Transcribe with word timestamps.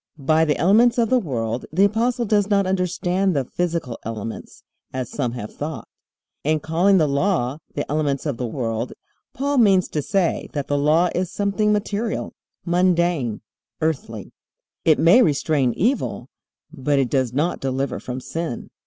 By 0.17 0.45
the 0.45 0.57
elements 0.57 0.97
of 0.97 1.11
the 1.11 1.19
world 1.19 1.67
the 1.71 1.83
Apostle 1.85 2.25
does 2.25 2.49
not 2.49 2.65
understand 2.65 3.35
the 3.35 3.45
physical 3.45 3.99
elements, 4.03 4.63
as 4.91 5.11
some 5.11 5.33
have 5.33 5.53
thought. 5.53 5.87
In 6.43 6.59
calling 6.59 6.97
the 6.97 7.05
Law 7.05 7.59
"the 7.75 7.85
elements 7.87 8.25
of 8.25 8.37
the 8.37 8.47
world" 8.47 8.93
Paul 9.35 9.59
means 9.59 9.87
to 9.89 10.01
say 10.01 10.49
that 10.53 10.65
the 10.67 10.75
Law 10.79 11.09
is 11.13 11.31
something 11.31 11.71
material, 11.71 12.33
mundane, 12.65 13.41
earthly. 13.79 14.31
It 14.85 14.97
may 14.97 15.21
restrain 15.21 15.71
evil, 15.75 16.29
but 16.73 16.97
it 16.97 17.11
does 17.11 17.31
not 17.31 17.59
deliver 17.61 17.99
from 17.99 18.19
sin. 18.19 18.71